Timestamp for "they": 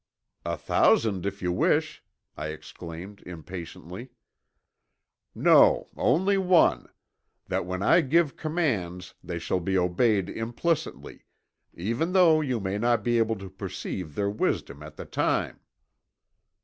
9.23-9.37